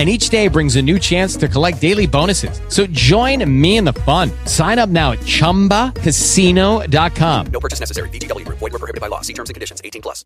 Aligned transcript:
and 0.00 0.08
each 0.08 0.30
day 0.30 0.48
brings 0.48 0.76
a 0.76 0.82
new 0.82 0.98
chance 0.98 1.36
to 1.36 1.46
collect 1.46 1.78
daily 1.78 2.06
bonuses. 2.06 2.58
So 2.68 2.86
join 2.86 3.44
me 3.60 3.76
in 3.76 3.84
the 3.84 3.92
fun. 3.92 4.30
Sign 4.46 4.78
up 4.78 4.88
now 4.88 5.12
at 5.12 5.18
ChumbaCasino.com. 5.18 7.46
No 7.52 7.60
purchase 7.60 7.80
necessary. 7.80 8.08
VGW. 8.08 8.48
Void 8.48 8.62
were 8.62 8.78
prohibited 8.78 9.02
by 9.02 9.08
law. 9.08 9.20
See 9.20 9.34
terms 9.34 9.50
and 9.50 9.54
conditions. 9.54 9.82
18 9.84 10.00
plus. 10.00 10.24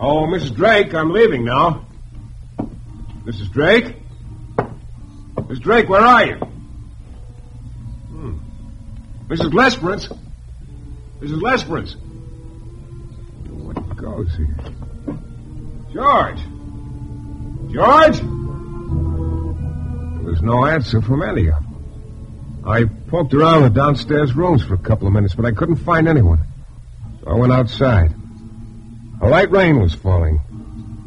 Oh, 0.00 0.26
Mrs. 0.26 0.56
Drake, 0.56 0.92
I'm 0.92 1.12
leaving 1.12 1.44
now. 1.44 1.86
Mrs. 3.24 3.52
Drake? 3.52 3.94
Mrs. 5.36 5.60
Drake, 5.60 5.88
where 5.88 6.00
are 6.00 6.26
you? 6.26 6.34
Hmm. 8.08 8.36
Mrs. 9.28 9.52
Lesperance? 9.52 10.08
Mrs. 11.20 11.40
Lesperance? 11.40 11.94
What 13.48 13.96
goes 13.96 14.34
here? 14.34 14.56
George! 15.92 16.40
George? 17.72 18.18
There 18.18 18.28
was 20.30 20.42
no 20.42 20.66
answer 20.66 21.00
from 21.00 21.22
any 21.22 21.46
of 21.46 21.54
them. 21.54 22.62
I 22.66 22.84
poked 22.84 23.32
around 23.32 23.62
the 23.62 23.70
downstairs 23.70 24.34
rooms 24.34 24.62
for 24.62 24.74
a 24.74 24.78
couple 24.78 25.06
of 25.06 25.12
minutes, 25.12 25.34
but 25.34 25.44
I 25.44 25.52
couldn't 25.52 25.76
find 25.76 26.08
anyone. 26.08 26.40
So 27.20 27.30
I 27.30 27.34
went 27.34 27.52
outside. 27.52 28.12
A 29.22 29.28
light 29.28 29.50
rain 29.50 29.80
was 29.80 29.94
falling. 29.94 30.40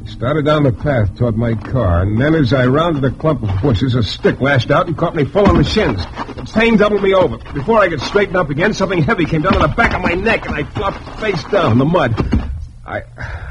I 0.04 0.10
started 0.10 0.46
down 0.46 0.64
the 0.64 0.74
path 0.74 1.16
toward 1.18 1.36
my 1.38 1.54
car, 1.54 2.02
and 2.02 2.20
then 2.20 2.34
as 2.36 2.54
I 2.54 2.66
rounded 2.66 3.04
a 3.04 3.12
clump 3.12 3.44
of 3.44 3.62
bushes, 3.62 3.96
a 3.96 4.04
stick 4.04 4.42
lashed 4.42 4.72
out 4.72 4.88
and 4.88 4.98
caught 4.98 5.16
me 5.16 5.26
full 5.26 5.46
on 5.46 5.58
the 5.58 5.64
shins. 5.64 6.04
The 6.36 6.50
pain 6.54 6.78
doubled 6.78 7.04
me 7.04 7.14
over. 7.14 7.38
Before 7.54 7.80
I 7.80 7.90
could 7.90 8.02
straighten 8.02 8.36
up 8.36 8.50
again, 8.50 8.74
something 8.74 9.02
heavy 9.02 9.26
came 9.26 9.42
down 9.42 9.56
on 9.56 9.62
the 9.62 9.76
back 9.76 9.94
of 9.94 10.02
my 10.02 10.14
neck, 10.14 10.46
and 10.46 10.56
I 10.56 10.64
flopped 10.64 11.20
face 11.20 11.44
down 11.46 11.74
in 11.74 11.78
the 11.78 11.86
mud. 11.86 12.43
I 12.86 13.04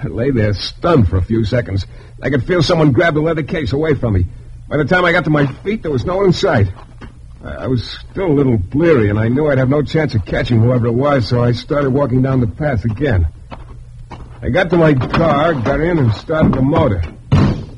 lay 0.05 0.30
there 0.30 0.52
stunned 0.52 1.08
for 1.08 1.16
a 1.16 1.22
few 1.22 1.44
seconds. 1.44 1.86
I 2.22 2.28
could 2.28 2.44
feel 2.44 2.62
someone 2.62 2.92
grab 2.92 3.14
the 3.14 3.20
leather 3.20 3.42
case 3.42 3.72
away 3.72 3.94
from 3.94 4.14
me. 4.14 4.27
By 4.69 4.77
the 4.77 4.84
time 4.84 5.05
I 5.05 5.12
got 5.12 5.25
to 5.25 5.30
my 5.30 5.47
feet, 5.47 5.83
there 5.83 5.91
was 5.91 6.05
no 6.05 6.16
one 6.19 6.27
in 6.27 6.33
sight. 6.33 6.69
I 7.44 7.66
was 7.66 7.98
still 8.10 8.27
a 8.27 8.34
little 8.34 8.56
bleary, 8.56 9.10
and 9.10 9.19
I 9.19 9.28
knew 9.28 9.48
I'd 9.48 9.58
have 9.58 9.69
no 9.69 9.83
chance 9.83 10.14
of 10.14 10.25
catching 10.25 10.60
whoever 10.60 10.86
it 10.86 10.92
was, 10.92 11.28
so 11.28 11.42
I 11.42 11.53
started 11.53 11.91
walking 11.91 12.22
down 12.22 12.41
the 12.41 12.47
path 12.47 12.84
again. 12.84 13.27
I 14.41 14.50
got 14.50 14.70
to 14.70 14.77
my 14.77 14.94
car, 14.94 15.55
got 15.55 15.80
in, 15.80 15.98
and 15.98 16.12
started 16.12 16.53
the 16.53 16.62
motor. 16.62 17.03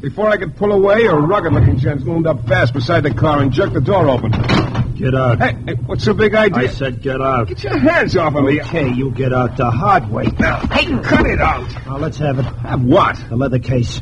Before 0.00 0.28
I 0.28 0.36
could 0.36 0.56
pull 0.56 0.72
away, 0.72 1.05
a 1.06 1.14
rugged-looking 1.14 1.78
gent 1.78 2.03
loomed 2.03 2.26
up 2.26 2.47
fast 2.47 2.75
beside 2.75 3.04
the 3.04 3.14
car 3.14 3.41
and 3.41 3.53
jerked 3.53 3.75
the 3.75 3.81
door 3.81 4.09
open. 4.10 4.32
Get 4.94 5.15
out. 5.15 5.41
Hey, 5.41 5.56
hey, 5.66 5.75
what's 5.75 6.05
the 6.05 6.15
big 6.15 6.34
idea? 6.34 6.59
I 6.59 6.66
said 6.69 7.03
get 7.03 7.21
out. 7.21 7.49
Get 7.49 7.65
your 7.65 7.78
hands 7.78 8.16
off 8.16 8.34
of 8.37 8.44
me. 8.44 8.60
Okay, 8.60 8.91
you 8.93 9.10
get 9.10 9.32
out 9.32 9.56
the 9.56 9.71
hard 9.71 10.09
way. 10.09 10.27
Now, 10.38 10.60
hey, 10.60 10.87
cut 11.03 11.27
it 11.27 11.41
out. 11.41 11.69
Now, 11.84 11.99
let's 11.99 12.19
have 12.19 12.38
it. 12.38 12.44
Have 12.44 12.82
what? 12.84 13.16
The 13.28 13.37
leather 13.37 13.59
case. 13.59 14.00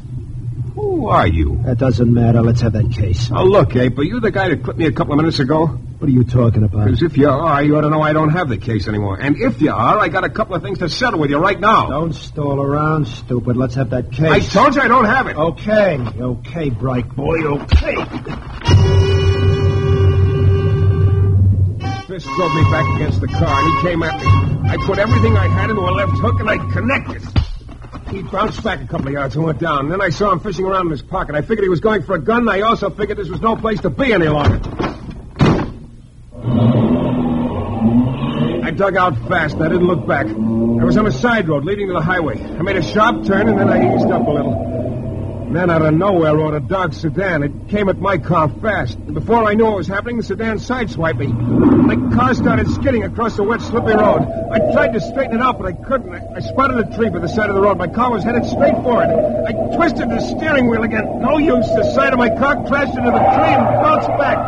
Who 0.74 1.08
are 1.08 1.26
you? 1.26 1.60
That 1.64 1.78
doesn't 1.78 2.12
matter. 2.12 2.42
Let's 2.42 2.60
have 2.60 2.74
that 2.74 2.92
case. 2.92 3.30
Oh, 3.34 3.44
look, 3.44 3.74
Ape, 3.74 3.96
are 3.98 4.02
you 4.02 4.20
the 4.20 4.30
guy 4.30 4.50
that 4.50 4.62
clipped 4.62 4.78
me 4.78 4.86
a 4.86 4.92
couple 4.92 5.14
of 5.14 5.18
minutes 5.18 5.38
ago? 5.38 5.66
What 5.66 6.08
are 6.08 6.12
you 6.12 6.24
talking 6.24 6.64
about? 6.64 6.86
Because 6.86 7.02
if 7.02 7.16
you 7.16 7.28
are, 7.28 7.62
you 7.62 7.76
ought 7.76 7.82
to 7.82 7.90
know 7.90 8.02
I 8.02 8.12
don't 8.12 8.30
have 8.30 8.48
the 8.48 8.56
case 8.56 8.88
anymore. 8.88 9.18
And 9.20 9.36
if 9.40 9.62
you 9.62 9.70
are, 9.70 9.98
I 9.98 10.08
got 10.08 10.24
a 10.24 10.30
couple 10.30 10.56
of 10.56 10.62
things 10.62 10.78
to 10.80 10.88
settle 10.88 11.20
with 11.20 11.30
you 11.30 11.38
right 11.38 11.60
now. 11.60 11.88
Don't 11.88 12.12
stall 12.12 12.60
around, 12.60 13.06
stupid. 13.06 13.56
Let's 13.56 13.76
have 13.76 13.90
that 13.90 14.10
case. 14.10 14.28
I 14.28 14.40
told 14.40 14.74
you 14.74 14.82
I 14.82 14.88
don't 14.88 15.04
have 15.04 15.28
it. 15.28 15.36
Okay, 15.36 15.98
okay, 16.20 16.70
bright 16.70 17.08
boy, 17.14 17.38
okay. 17.44 17.94
Fist 22.06 22.26
drove 22.36 22.54
me 22.54 22.62
back 22.64 22.86
against 22.96 23.20
the 23.20 23.28
car, 23.28 23.62
and 23.62 23.74
he 23.74 23.88
came 23.88 24.02
at 24.02 24.20
me. 24.20 24.26
I 24.70 24.76
put 24.86 24.98
everything 24.98 25.36
I 25.36 25.48
had 25.48 25.70
into 25.70 25.82
a 25.82 25.90
left 25.90 26.12
hook, 26.18 26.40
and 26.40 26.50
I 26.50 26.58
connected. 26.72 27.22
He 28.10 28.22
bounced 28.22 28.62
back 28.62 28.82
a 28.82 28.86
couple 28.86 29.06
of 29.08 29.12
yards 29.12 29.36
and 29.36 29.44
went 29.44 29.58
down. 29.58 29.88
Then 29.88 30.02
I 30.02 30.10
saw 30.10 30.32
him 30.32 30.40
fishing 30.40 30.66
around 30.66 30.86
in 30.86 30.90
his 30.90 31.02
pocket. 31.02 31.34
I 31.34 31.40
figured 31.40 31.62
he 31.62 31.68
was 31.68 31.80
going 31.80 32.02
for 32.02 32.14
a 32.14 32.18
gun, 32.18 32.40
and 32.40 32.50
I 32.50 32.60
also 32.60 32.90
figured 32.90 33.18
this 33.18 33.28
was 33.28 33.40
no 33.40 33.56
place 33.56 33.80
to 33.80 33.90
be 33.90 34.12
any 34.12 34.28
longer. 34.28 34.60
I 38.64 38.70
dug 38.70 38.96
out 38.96 39.16
fast. 39.28 39.56
I 39.56 39.68
didn't 39.68 39.86
look 39.86 40.06
back. 40.06 40.26
I 40.26 40.84
was 40.84 40.96
on 40.96 41.06
a 41.06 41.12
side 41.12 41.48
road 41.48 41.64
leading 41.64 41.88
to 41.88 41.94
the 41.94 42.00
highway. 42.00 42.40
I 42.42 42.62
made 42.62 42.76
a 42.76 42.82
sharp 42.82 43.24
turn, 43.24 43.48
and 43.48 43.58
then 43.58 43.68
I 43.68 43.94
eased 43.96 44.10
up 44.10 44.26
a 44.26 44.30
little. 44.30 45.11
Then 45.52 45.68
out 45.68 45.82
of 45.82 45.92
nowhere 45.92 46.34
rode 46.34 46.54
a 46.54 46.60
Dodge 46.60 46.94
sedan. 46.94 47.42
It 47.42 47.68
came 47.68 47.90
at 47.90 47.98
my 47.98 48.16
car 48.16 48.48
fast. 48.48 48.96
And 48.96 49.12
before 49.12 49.44
I 49.44 49.52
knew 49.52 49.66
what 49.66 49.76
was 49.76 49.86
happening, 49.86 50.16
the 50.16 50.22
sedan 50.22 50.56
sideswiped 50.56 51.18
me. 51.18 51.26
My 51.26 52.16
car 52.16 52.34
started 52.34 52.70
skidding 52.70 53.04
across 53.04 53.36
the 53.36 53.42
wet, 53.42 53.60
slippery 53.60 53.94
road. 53.94 54.22
I 54.50 54.72
tried 54.72 54.94
to 54.94 55.00
straighten 55.00 55.36
it 55.36 55.42
out, 55.42 55.58
but 55.58 55.66
I 55.66 55.72
couldn't. 55.72 56.14
I, 56.14 56.36
I 56.36 56.40
spotted 56.40 56.78
a 56.78 56.96
tree 56.96 57.10
by 57.10 57.18
the 57.18 57.28
side 57.28 57.50
of 57.50 57.54
the 57.54 57.60
road. 57.60 57.76
My 57.76 57.86
car 57.86 58.10
was 58.10 58.24
headed 58.24 58.46
straight 58.46 58.76
for 58.82 59.02
it. 59.02 59.08
I 59.08 59.52
twisted 59.76 60.08
the 60.08 60.20
steering 60.20 60.70
wheel 60.70 60.84
again. 60.84 61.20
No 61.20 61.36
use. 61.36 61.66
The 61.66 61.84
side 61.92 62.14
of 62.14 62.18
my 62.18 62.30
car 62.30 62.56
crashed 62.66 62.96
into 62.96 63.10
the 63.10 63.18
tree 63.18 63.52
and 63.52 63.64
bounced 63.82 64.08
back. 64.16 64.38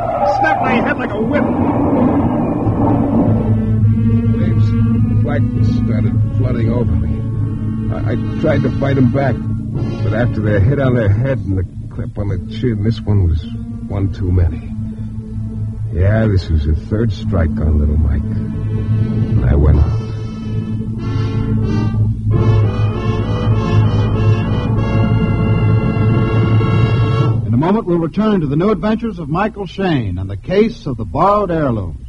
Snapped 0.41 0.62
my 0.62 0.72
head 0.72 0.97
like 0.97 1.10
a 1.10 1.20
whip. 1.20 1.44
Waves 4.41 4.69
of 4.70 5.22
blackness 5.22 5.69
started 5.84 6.14
flooding 6.38 6.70
over 6.72 6.93
me. 6.93 7.93
I, 7.93 8.12
I 8.12 8.41
tried 8.41 8.62
to 8.62 8.70
fight 8.81 8.97
them 8.97 9.12
back. 9.12 9.37
But 9.75 10.15
after 10.15 10.41
the 10.41 10.61
hit 10.61 10.79
on 10.79 10.95
their 10.95 11.09
head 11.09 11.39
and 11.39 11.59
the 11.59 11.65
clip 11.93 12.17
on 12.17 12.29
the 12.29 12.39
chin, 12.59 12.85
this 12.85 13.01
one 13.01 13.29
was 13.29 13.45
one 13.89 14.12
too 14.12 14.31
many. 14.31 14.71
Yeah, 15.93 16.27
this 16.29 16.49
was 16.49 16.65
the 16.65 16.77
third 16.77 17.12
strike 17.12 17.51
on 17.51 17.79
little 17.79 17.97
Mike. 17.97 18.23
And 18.23 19.45
I 19.45 19.55
went 19.57 19.79
out. 19.79 20.01
In 27.47 27.55
a 27.55 27.56
moment, 27.56 27.87
we'll 27.87 27.99
return 27.99 28.41
to 28.43 28.47
the 28.47 28.56
new 28.56 28.71
adventures 28.71 29.19
of 29.19 29.29
Michael 29.29 29.67
Shayne 29.67 30.19
and 30.19 30.31
the 30.31 30.37
case 30.37 30.87
of 30.87 30.97
the 30.97 31.05
borrowed 31.05 31.51
heirlooms. 31.51 32.03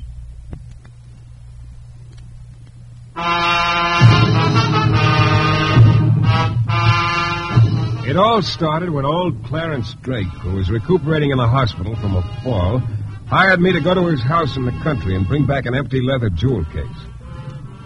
It 8.16 8.20
all 8.20 8.42
started 8.42 8.92
when 8.92 9.04
old 9.04 9.44
Clarence 9.44 9.94
Drake, 9.96 10.32
who 10.40 10.56
was 10.56 10.72
recuperating 10.72 11.32
in 11.32 11.38
the 11.38 11.50
hospital 11.50 11.98
from 11.98 12.16
a 12.16 12.22
fall, 12.42 12.80
hired 13.28 13.60
me 13.60 13.74
to 13.74 13.82
go 13.82 13.94
to 13.94 14.06
his 14.06 14.22
house 14.22 14.56
in 14.56 14.64
the 14.64 14.72
country 14.84 15.18
and 15.18 15.28
bring 15.28 15.46
back 15.46 15.66
an 15.66 15.76
empty 15.76 16.00
leather 16.00 16.30
jewel 16.30 16.64
case. 16.64 16.98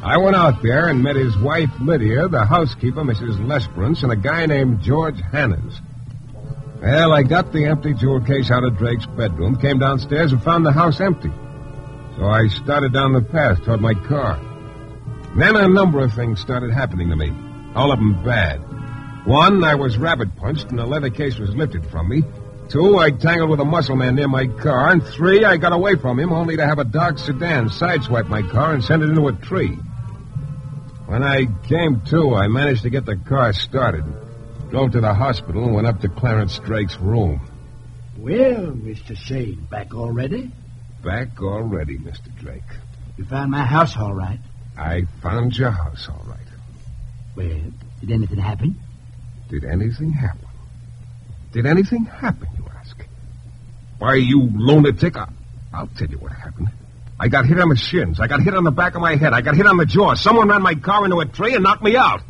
I 0.04 0.18
went 0.18 0.36
out 0.36 0.62
there 0.62 0.86
and 0.86 1.02
met 1.02 1.16
his 1.16 1.36
wife, 1.40 1.72
Lydia, 1.82 2.28
the 2.28 2.46
housekeeper, 2.46 3.02
Mrs. 3.02 3.44
Lesperance, 3.44 4.04
and 4.04 4.12
a 4.12 4.16
guy 4.16 4.46
named 4.46 4.84
George 4.84 5.20
Hanners. 5.20 5.82
Well, 6.80 7.12
I 7.12 7.24
got 7.24 7.52
the 7.52 7.66
empty 7.66 7.96
jewel 7.96 8.22
case 8.22 8.52
out 8.52 8.64
of 8.64 8.78
Drake's 8.78 9.08
bedroom, 9.08 9.60
came 9.60 9.80
downstairs, 9.80 10.32
and 10.32 10.44
found 10.44 10.64
the 10.64 10.72
house 10.72 11.02
empty. 11.02 11.32
So 12.18 12.26
I 12.26 12.50
started 12.50 12.94
down 12.94 13.14
the 13.14 13.24
path 13.24 13.64
toward 13.64 13.82
my 13.82 13.96
car. 13.96 14.40
Then 15.36 15.56
a 15.56 15.68
number 15.68 16.02
of 16.02 16.14
things 16.14 16.40
started 16.40 16.70
happening 16.70 17.10
to 17.10 17.16
me, 17.16 17.34
all 17.74 17.92
of 17.92 17.98
them 17.98 18.24
bad. 18.24 18.64
One, 19.30 19.64
I 19.64 19.76
was 19.76 19.96
rabbit 19.96 20.36
punched 20.38 20.72
and 20.72 20.80
the 20.80 20.88
leather 20.88 21.12
case 21.12 21.38
was 21.38 21.56
lifted 21.56 21.86
from 21.92 22.10
me. 22.10 22.24
Two, 22.68 22.98
I 22.98 23.12
tangled 23.12 23.52
with 23.52 23.60
a 23.60 23.64
muscle 23.64 23.96
man 23.96 24.16
near 24.16 24.28
my 24.28 24.48
car. 24.48 24.90
And 24.90 25.06
three, 25.06 25.46
I 25.46 25.58
got 25.58 25.72
away 25.72 25.98
from 25.98 26.20
him 26.20 26.32
only 26.34 26.58
to 26.58 26.66
have 26.66 26.80
a 26.80 26.84
dark 26.84 27.20
sedan 27.20 27.70
sideswipe 27.70 28.28
my 28.28 28.42
car 28.42 28.74
and 28.74 28.84
send 28.84 29.04
it 29.04 29.10
into 29.10 29.28
a 29.28 29.34
tree. 29.34 29.76
When 31.06 31.22
I 31.22 31.46
came 31.68 32.02
to, 32.08 32.34
I 32.34 32.48
managed 32.48 32.82
to 32.82 32.90
get 32.90 33.06
the 33.06 33.18
car 33.18 33.54
started. 33.54 34.04
Drove 34.72 34.94
to 34.94 35.00
the 35.00 35.14
hospital 35.14 35.64
and 35.64 35.76
went 35.76 35.86
up 35.86 36.02
to 36.02 36.10
Clarence 36.10 36.58
Drake's 36.58 36.98
room. 36.98 37.40
Well, 38.18 38.72
Mr. 38.72 39.16
Shayne, 39.16 39.68
back 39.70 39.94
already? 39.94 40.52
Back 41.04 41.40
already, 41.40 42.00
Mr. 42.00 42.36
Drake. 42.36 42.64
You 43.16 43.26
found 43.26 43.52
my 43.52 43.64
house 43.64 43.96
all 43.96 44.16
right. 44.16 44.40
I 44.76 45.04
found 45.22 45.56
your 45.56 45.70
house, 45.70 46.10
all 46.10 46.26
right. 46.26 46.40
Well, 47.36 47.62
did 48.02 48.10
anything 48.10 48.40
happen? 48.40 48.76
Did 49.50 49.66
anything 49.66 50.12
happen? 50.12 50.48
Did 51.52 51.66
anything 51.66 52.06
happen, 52.06 52.48
you 52.58 52.66
ask? 52.78 52.96
Why, 53.98 54.16
you 54.16 54.42
lunatic, 54.54 55.18
I, 55.18 55.28
I'll 55.74 55.88
tell 55.88 56.08
you 56.08 56.18
what 56.18 56.32
happened. 56.32 56.70
I 57.20 57.28
got 57.28 57.46
hit 57.46 57.60
on 57.60 57.70
the 57.70 57.76
shins. 57.76 58.20
I 58.20 58.28
got 58.28 58.42
hit 58.42 58.54
on 58.54 58.64
the 58.64 58.72
back 58.72 58.96
of 58.96 59.02
my 59.02 59.16
head. 59.16 59.34
I 59.34 59.42
got 59.42 59.56
hit 59.56 59.66
on 59.66 59.78
the 59.78 59.86
jaw. 59.86 60.14
Someone 60.14 60.48
ran 60.48 60.62
my 60.62 60.76
car 60.76 61.04
into 61.04 61.20
a 61.20 61.26
tree 61.26 61.54
and 61.54 61.64
knocked 61.64 61.84
me 61.84 61.98
out. 61.98 62.22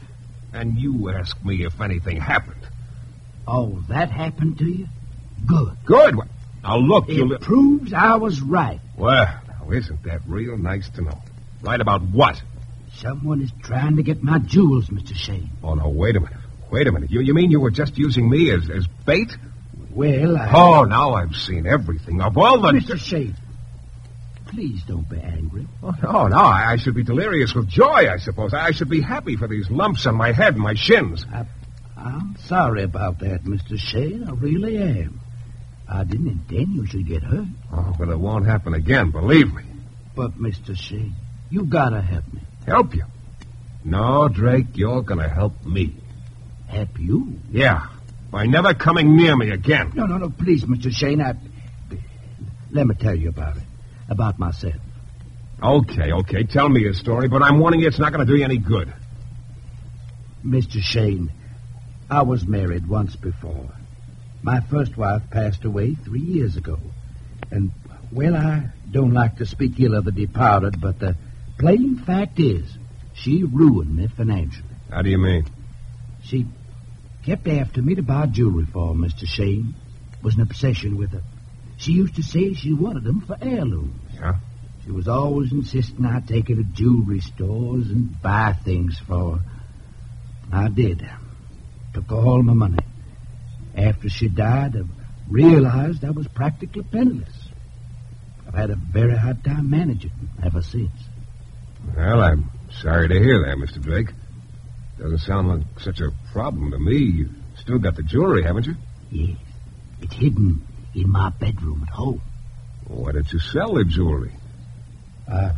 And 0.53 0.79
you 0.79 1.09
ask 1.11 1.35
me 1.45 1.63
if 1.63 1.79
anything 1.79 2.17
happened. 2.17 2.55
Oh, 3.47 3.83
that 3.89 4.09
happened 4.09 4.57
to 4.59 4.65
you? 4.65 4.87
Good. 5.45 5.77
Good. 5.85 6.15
Well, 6.15 6.27
Now, 6.63 6.77
look, 6.77 7.07
It 7.09 7.17
you... 7.17 7.25
Li- 7.25 7.37
proves 7.39 7.93
I 7.93 8.15
was 8.15 8.41
right. 8.41 8.79
well, 8.97 9.25
now, 9.47 9.71
isn't 9.71 10.03
that 10.03 10.21
real 10.27 10.57
nice 10.57 10.89
to 10.91 11.01
know? 11.03 11.21
Right 11.61 11.79
about 11.79 12.01
what? 12.01 12.41
Someone 12.95 13.41
is 13.41 13.51
trying 13.61 13.97
to 13.97 14.03
get 14.03 14.23
my 14.23 14.39
jewels, 14.39 14.87
Mr. 14.87 15.15
Shayne. 15.15 15.51
Oh, 15.63 15.75
no, 15.75 15.89
wait 15.89 16.15
a 16.15 16.19
minute. 16.19 16.35
Wait 16.71 16.87
a 16.87 16.91
minute. 16.91 17.09
You, 17.11 17.21
you 17.21 17.33
mean 17.33 17.51
you 17.51 17.59
were 17.59 17.71
just 17.71 17.97
using 17.97 18.29
me 18.29 18.51
as, 18.51 18.69
as 18.69 18.87
bait? 19.05 19.35
Well, 19.91 20.37
I... 20.37 20.51
Oh, 20.53 20.83
now 20.83 21.13
I've 21.13 21.35
seen 21.35 21.65
everything. 21.65 22.21
Of 22.21 22.37
all 22.37 22.61
the... 22.61 22.71
Mr. 22.71 22.97
Shayne, 22.97 23.35
please 24.47 24.83
don't 24.83 25.09
be 25.09 25.19
angry. 25.19 25.67
Oh, 25.81 25.95
no, 26.03 26.27
no. 26.27 26.37
I, 26.37 26.73
I 26.73 26.75
should 26.77 26.95
be 26.95 27.03
delirious 27.03 27.55
with 27.55 27.67
joy, 27.67 28.09
I 28.09 28.17
suppose. 28.17 28.53
I 28.53 28.71
should 28.71 28.89
be 28.89 29.01
happy 29.01 29.35
for 29.35 29.47
these 29.47 29.69
lumps 29.69 30.05
on 30.05 30.15
my 30.15 30.31
head 30.31 30.53
and 30.53 30.63
my 30.63 30.75
shins. 30.75 31.25
I'm 31.97 32.37
sorry 32.45 32.83
about 32.83 33.19
that, 33.19 33.43
Mr. 33.43 33.77
Shayne. 33.77 34.25
I 34.27 34.31
really 34.31 34.77
am. 34.77 35.19
I 35.91 36.03
didn't 36.03 36.27
intend 36.27 36.75
you 36.75 36.85
should 36.85 37.07
get 37.07 37.23
hurt. 37.23 37.47
Oh, 37.73 37.95
but 37.97 38.09
it 38.09 38.19
won't 38.19 38.45
happen 38.45 38.75
again, 38.75 39.09
believe 39.09 39.51
me. 39.53 39.63
But, 40.15 40.37
Mr. 40.37 40.77
Shayne, 40.77 41.15
you 41.49 41.65
gotta 41.65 42.01
help 42.01 42.31
me. 42.31 42.41
Help 42.67 42.93
you? 42.93 43.03
No, 43.83 44.27
Drake, 44.27 44.75
you're 44.75 45.01
going 45.01 45.19
to 45.19 45.29
help 45.29 45.65
me. 45.65 45.95
Help 46.69 46.99
you? 46.99 47.39
Yeah, 47.51 47.87
by 48.29 48.45
never 48.45 48.73
coming 48.73 49.15
near 49.15 49.35
me 49.35 49.49
again. 49.49 49.91
No, 49.95 50.05
no, 50.05 50.17
no, 50.17 50.29
please, 50.29 50.63
Mr. 50.63 50.93
Shayne. 50.93 51.19
I... 51.21 51.33
Let 52.71 52.85
me 52.85 52.93
tell 52.95 53.15
you 53.15 53.29
about 53.29 53.57
it. 53.57 53.63
About 54.07 54.37
myself. 54.37 54.75
Okay, 55.61 56.13
okay, 56.13 56.43
tell 56.43 56.69
me 56.69 56.81
your 56.81 56.93
story, 56.93 57.27
but 57.27 57.41
I'm 57.41 57.59
warning 57.59 57.81
you 57.81 57.87
it's 57.87 57.99
not 57.99 58.13
going 58.13 58.25
to 58.25 58.31
do 58.31 58.37
you 58.37 58.45
any 58.45 58.57
good. 58.57 58.93
Mr. 60.45 60.81
Shayne, 60.81 61.31
I 62.09 62.21
was 62.21 62.45
married 62.45 62.87
once 62.87 63.15
before. 63.15 63.69
My 64.41 64.61
first 64.61 64.95
wife 64.95 65.23
passed 65.31 65.65
away 65.65 65.95
three 65.95 66.21
years 66.21 66.55
ago. 66.55 66.79
And, 67.51 67.71
well, 68.11 68.35
I 68.35 68.69
don't 68.89 69.13
like 69.13 69.37
to 69.37 69.45
speak 69.45 69.79
ill 69.79 69.95
of 69.95 70.05
the 70.05 70.11
departed, 70.11 70.79
but 70.79 70.99
the 70.99 71.15
plain 71.57 71.97
fact 71.97 72.39
is, 72.39 72.63
she 73.13 73.43
ruined 73.43 73.95
me 73.95 74.07
financially. 74.07 74.69
How 74.89 75.01
do 75.01 75.09
you 75.09 75.17
mean? 75.17 75.45
She 76.23 76.47
kept 77.29 77.47
after 77.47 77.79
me 77.79 77.93
to 77.93 78.01
buy 78.01 78.25
jewelry 78.25 78.65
for 78.65 78.95
Mr. 78.95 79.27
Shayne. 79.27 79.75
Was 80.23 80.33
an 80.35 80.41
obsession 80.41 80.97
with 80.97 81.11
her. 81.11 81.21
She 81.77 81.91
used 81.91 82.15
to 82.15 82.23
say 82.23 82.53
she 82.53 82.73
wanted 82.73 83.03
them 83.03 83.21
for 83.21 83.37
heirlooms. 83.39 84.01
Yeah? 84.15 84.37
She 84.83 84.91
was 84.91 85.07
always 85.07 85.51
insisting 85.51 86.05
I 86.05 86.21
take 86.21 86.49
her 86.49 86.55
to 86.55 86.63
jewelry 86.63 87.19
stores 87.19 87.89
and 87.89 88.19
buy 88.19 88.53
things 88.65 88.99
for 89.07 89.37
her. 89.37 89.43
I 90.51 90.69
did. 90.69 91.07
Took 91.93 92.11
all 92.11 92.41
my 92.41 92.53
money. 92.53 92.79
After 93.75 94.09
she 94.09 94.27
died, 94.27 94.75
I 94.75 94.81
realized 95.29 96.03
I 96.03 96.09
was 96.09 96.27
practically 96.27 96.83
penniless. 96.83 97.29
I've 98.47 98.55
had 98.55 98.71
a 98.71 98.75
very 98.75 99.15
hard 99.15 99.43
time 99.43 99.69
managing 99.69 100.11
ever 100.43 100.63
since. 100.63 100.91
Well, 101.95 102.21
I'm 102.21 102.49
sorry 102.81 103.07
to 103.07 103.19
hear 103.19 103.45
that, 103.45 103.57
Mr. 103.57 103.79
Drake. 103.79 104.09
Doesn't 104.99 105.19
sound 105.19 105.47
like 105.47 105.79
such 105.79 106.01
a 106.01 106.11
problem 106.33 106.71
to 106.71 106.79
me. 106.79 106.97
You've 106.97 107.31
still 107.57 107.79
got 107.79 107.95
the 107.95 108.03
jewelry, 108.03 108.43
haven't 108.43 108.65
you? 108.65 108.75
Yes. 109.09 109.37
It's 110.01 110.13
hidden 110.13 110.61
in 110.93 111.09
my 111.09 111.29
bedroom 111.29 111.85
at 111.87 111.93
home. 111.93 112.21
Why 112.87 113.13
did 113.13 113.31
you 113.31 113.39
sell 113.39 113.75
the 113.75 113.85
jewelry? 113.85 114.33
I 115.31 115.51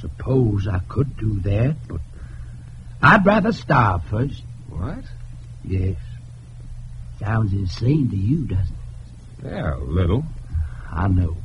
suppose 0.00 0.68
I 0.68 0.80
could 0.80 1.16
do 1.16 1.40
that, 1.40 1.76
but 1.88 2.00
I'd 3.02 3.24
rather 3.24 3.52
starve 3.52 4.04
first. 4.04 4.42
What? 4.68 5.04
Yes. 5.64 5.96
Sounds 7.18 7.52
insane 7.52 8.10
to 8.10 8.16
you, 8.16 8.46
doesn't 8.46 8.76
it? 9.42 9.44
Yeah, 9.44 9.76
a 9.76 9.78
little. 9.78 10.24
I 10.90 11.08
know. 11.08 11.36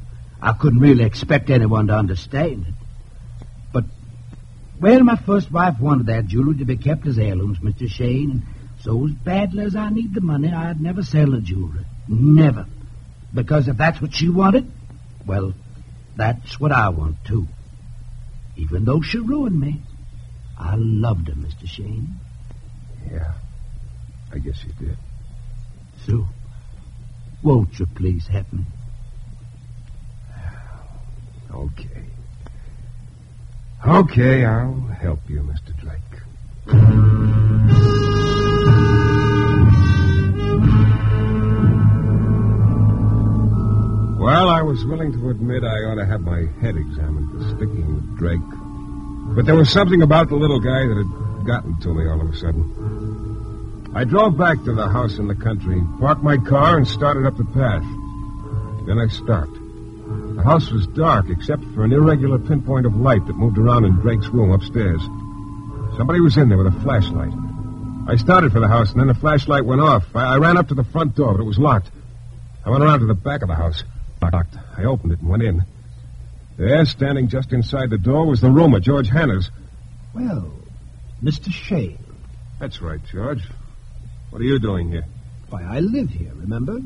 I 0.42 0.52
couldn't 0.54 0.80
really 0.80 1.06
expect 1.06 1.50
anyone 1.50 1.88
to 1.88 1.94
understand 1.94 2.66
it. 2.68 2.74
Well, 4.80 5.04
my 5.04 5.16
first 5.16 5.52
wife 5.52 5.80
wanted 5.80 6.08
that 6.08 6.28
jewelry 6.28 6.58
to 6.58 6.66
be 6.66 6.76
kept 6.78 7.08
as 7.08 7.18
heirlooms, 7.18 7.60
Mr. 7.60 7.90
Shayne, 7.90 8.32
and 8.32 8.44
so 8.82 9.06
as 9.06 9.14
badly 9.14 9.64
as 9.64 9.76
I 9.76 9.90
need 9.90 10.14
the 10.14 10.22
money, 10.22 10.52
I'd 10.52 10.82
never 10.82 11.02
sell 11.02 11.32
the 11.32 11.40
jewelry. 11.40 11.86
Never. 12.08 12.68
Because 13.34 13.68
if 13.68 13.78
that's 13.78 14.02
what 14.02 14.14
she 14.14 14.30
wanted, 14.30 14.72
well, 15.26 15.54
that's 16.16 16.60
what 16.60 16.72
I 16.72 16.90
want, 16.90 17.24
too. 17.26 17.48
Even 18.58 18.86
though 18.86 19.02
she 19.02 19.18
ruined 19.20 19.60
me, 19.60 19.82
I 20.58 20.76
loved 20.78 21.30
her, 21.30 21.34
Mr. 21.36 21.68
Shayne. 21.68 22.20
Yeah, 23.12 23.34
I 24.32 24.40
guess 24.40 24.64
you 24.64 24.72
did. 24.88 24.98
So, 26.06 26.26
won't 27.44 27.80
you 27.80 27.86
please 27.86 28.28
help 28.28 28.52
me? 28.52 28.66
Okay. 31.52 32.06
Okay, 33.96 34.44
I'll 34.44 34.76
help 35.00 35.22
you, 35.30 35.40
Mr. 35.40 35.74
Drake. 35.80 36.02
Well, 44.20 44.50
I 44.50 44.62
was 44.64 44.84
willing 44.84 45.14
to 45.14 45.30
admit 45.30 45.64
I 45.64 45.78
ought 45.88 45.96
to 45.96 46.06
have 46.06 46.20
my 46.20 46.40
head 46.60 46.76
examined 46.76 47.32
for 47.32 47.56
sticking 47.56 47.96
with 47.96 48.18
Drake. 48.18 48.42
But 49.34 49.46
there 49.46 49.56
was 49.56 49.70
something 49.70 50.02
about 50.02 50.28
the 50.28 50.36
little 50.36 50.60
guy 50.60 50.88
that 50.88 50.98
had 50.98 51.46
gotten 51.48 51.80
to 51.80 51.94
me 51.94 52.06
all 52.10 52.20
of 52.20 52.34
a 52.34 52.36
sudden. 52.36 53.94
I 53.96 54.04
drove 54.04 54.38
back 54.38 54.62
to 54.66 54.74
the 54.74 54.90
house 54.90 55.20
in 55.20 55.30
the 55.30 55.36
country, 55.36 55.82
parked 56.02 56.22
my 56.22 56.36
car, 56.36 56.76
and 56.76 56.86
started 56.86 57.26
up 57.26 57.38
the 57.38 57.46
path. 57.46 57.86
Then 58.86 59.00
I 59.00 59.08
stopped. 59.08 59.65
The 60.46 60.52
house 60.52 60.70
was 60.70 60.86
dark 60.86 61.26
except 61.32 61.64
for 61.74 61.84
an 61.84 61.92
irregular 61.92 62.38
pinpoint 62.38 62.86
of 62.86 62.96
light 62.96 63.26
that 63.26 63.36
moved 63.36 63.58
around 63.58 63.84
in 63.84 63.94
Drake's 63.94 64.28
room 64.28 64.52
upstairs. 64.52 65.02
Somebody 65.98 66.20
was 66.20 66.38
in 66.38 66.50
there 66.50 66.58
with 66.60 66.68
a 66.68 66.82
flashlight. 66.82 67.34
I 68.08 68.16
started 68.18 68.52
for 68.52 68.60
the 68.60 68.68
house, 68.68 68.92
and 68.92 69.00
then 69.00 69.08
the 69.08 69.16
flashlight 69.16 69.66
went 69.66 69.82
off. 69.82 70.06
I, 70.14 70.36
I 70.36 70.38
ran 70.38 70.56
up 70.56 70.68
to 70.68 70.76
the 70.76 70.84
front 70.84 71.16
door, 71.16 71.34
but 71.34 71.42
it 71.42 71.48
was 71.48 71.58
locked. 71.58 71.90
I 72.64 72.70
went 72.70 72.84
around 72.84 73.00
to 73.00 73.08
the 73.08 73.16
back 73.16 73.42
of 73.42 73.48
the 73.48 73.56
house. 73.56 73.84
Locked. 74.22 74.56
I 74.78 74.84
opened 74.84 75.14
it 75.14 75.20
and 75.20 75.30
went 75.30 75.42
in. 75.42 75.64
There, 76.58 76.86
standing 76.86 77.28
just 77.28 77.52
inside 77.52 77.90
the 77.90 77.98
door, 77.98 78.28
was 78.28 78.40
the 78.40 78.52
room 78.52 78.76
of 78.76 78.84
George 78.84 79.10
Hanna's. 79.10 79.50
Well, 80.14 80.54
Mr. 81.24 81.52
Shayne, 81.52 81.98
That's 82.60 82.84
right, 82.84 83.04
George. 83.12 83.42
What 84.30 84.44
are 84.44 84.46
you 84.46 84.60
doing 84.60 84.92
here? 84.92 85.06
Why, 85.50 85.64
I 85.64 85.80
live 85.80 86.12
here, 86.12 86.34
remember? 86.36 86.82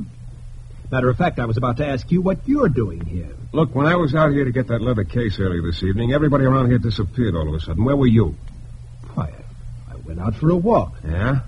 Matter 0.91 1.09
of 1.09 1.17
fact, 1.17 1.37
I 1.37 1.45
was 1.45 1.57
about 1.57 1.77
to 1.77 1.85
ask 1.85 2.09
you 2.11 2.21
what 2.21 2.47
you're 2.47 2.69
doing 2.69 3.05
here. 3.05 3.29
Look, 3.51 3.75
when 3.75 3.85
I 3.85 3.95
was 3.95 4.15
out 4.15 4.31
here 4.31 4.45
to 4.45 4.51
get 4.51 4.67
that 4.67 4.81
leather 4.81 5.03
case 5.03 5.39
earlier 5.39 5.61
this 5.61 5.83
evening, 5.83 6.13
everybody 6.13 6.45
around 6.45 6.67
here 6.69 6.79
disappeared 6.79 7.35
all 7.35 7.47
of 7.47 7.53
a 7.53 7.59
sudden. 7.59 7.83
Where 7.83 7.95
were 7.95 8.07
you? 8.07 8.35
Why, 9.13 9.31
I 9.87 9.95
went 9.97 10.19
out 10.19 10.35
for 10.35 10.49
a 10.49 10.55
walk. 10.55 10.93
Yeah? 11.05 11.41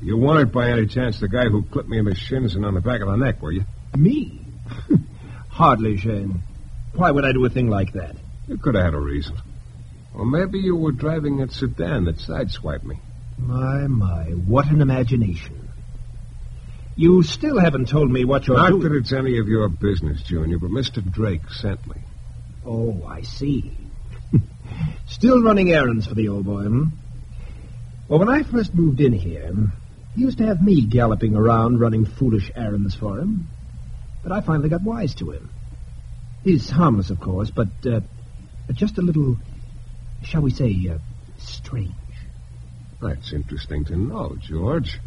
You 0.00 0.16
weren't 0.16 0.52
by 0.52 0.70
any 0.70 0.86
chance 0.86 1.18
the 1.18 1.28
guy 1.28 1.46
who 1.46 1.64
clipped 1.64 1.88
me 1.88 1.98
in 1.98 2.04
the 2.04 2.14
shins 2.14 2.54
and 2.54 2.64
on 2.64 2.74
the 2.74 2.80
back 2.80 3.00
of 3.00 3.08
the 3.08 3.16
neck, 3.16 3.42
were 3.42 3.50
you? 3.50 3.64
Me? 3.96 4.40
Hardly, 5.48 5.96
Shayne. 5.96 6.42
Why 6.94 7.10
would 7.10 7.24
I 7.24 7.32
do 7.32 7.44
a 7.44 7.48
thing 7.48 7.68
like 7.68 7.94
that? 7.94 8.14
You 8.46 8.56
could 8.58 8.76
have 8.76 8.84
had 8.84 8.94
a 8.94 9.00
reason. 9.00 9.36
Or 10.14 10.24
maybe 10.24 10.60
you 10.60 10.76
were 10.76 10.92
driving 10.92 11.38
that 11.38 11.52
sedan 11.52 12.04
that 12.04 12.18
sideswiped 12.18 12.84
me. 12.84 13.00
My, 13.38 13.86
my, 13.86 14.24
what 14.24 14.70
an 14.70 14.80
imagination. 14.80 15.65
You 16.96 17.22
still 17.22 17.58
haven't 17.58 17.88
told 17.88 18.10
me 18.10 18.24
what 18.24 18.46
you're 18.46 18.56
Not 18.56 18.70
doing. 18.70 18.82
that 18.84 18.92
it's 18.96 19.12
any 19.12 19.38
of 19.38 19.48
your 19.48 19.68
business, 19.68 20.22
Junior, 20.22 20.58
but 20.58 20.70
Mr. 20.70 21.04
Drake 21.04 21.48
sent 21.50 21.86
me. 21.86 22.00
Oh, 22.64 23.04
I 23.06 23.20
see. 23.22 23.76
Still 25.06 25.42
running 25.42 25.70
errands 25.72 26.06
for 26.06 26.14
the 26.14 26.28
old 26.28 26.46
boy, 26.46 26.62
hmm? 26.62 26.84
Well, 28.08 28.18
when 28.18 28.28
I 28.30 28.42
first 28.44 28.74
moved 28.74 29.00
in 29.00 29.12
here, 29.12 29.52
he 30.14 30.22
used 30.22 30.38
to 30.38 30.46
have 30.46 30.62
me 30.62 30.80
galloping 30.86 31.36
around 31.36 31.80
running 31.80 32.06
foolish 32.06 32.50
errands 32.56 32.94
for 32.94 33.18
him. 33.18 33.48
But 34.22 34.32
I 34.32 34.40
finally 34.40 34.68
got 34.70 34.82
wise 34.82 35.14
to 35.16 35.30
him. 35.32 35.50
He's 36.44 36.70
harmless, 36.70 37.10
of 37.10 37.20
course, 37.20 37.50
but 37.50 37.68
uh, 37.84 38.00
just 38.72 38.96
a 38.98 39.02
little, 39.02 39.36
shall 40.22 40.40
we 40.42 40.50
say, 40.50 40.74
uh, 40.90 40.98
strange. 41.38 41.92
That's 43.02 43.32
interesting 43.32 43.84
to 43.86 43.96
know, 43.96 44.36
George. 44.40 44.98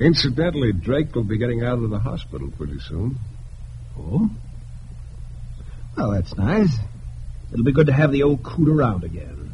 Incidentally, 0.00 0.72
Drake 0.72 1.14
will 1.14 1.24
be 1.24 1.36
getting 1.36 1.62
out 1.62 1.78
of 1.78 1.90
the 1.90 1.98
hospital 1.98 2.50
pretty 2.50 2.80
soon. 2.80 3.18
Oh? 3.98 4.30
Well, 5.94 6.12
that's 6.12 6.34
nice. 6.38 6.74
It'll 7.52 7.64
be 7.66 7.72
good 7.72 7.88
to 7.88 7.92
have 7.92 8.10
the 8.10 8.22
old 8.22 8.42
coot 8.42 8.68
around 8.68 9.04
again. 9.04 9.52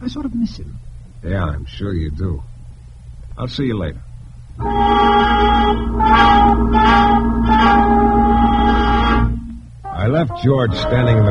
I 0.00 0.06
sort 0.06 0.26
of 0.26 0.34
miss 0.34 0.56
him. 0.58 0.78
Yeah, 1.24 1.44
I'm 1.44 1.66
sure 1.66 1.92
you 1.92 2.12
do. 2.12 2.40
I'll 3.36 3.48
see 3.48 3.64
you 3.64 3.76
later. 3.76 4.00
I 9.84 10.06
left 10.08 10.40
George 10.44 10.74
standing 10.74 11.16
in 11.16 11.24
the 11.24 11.26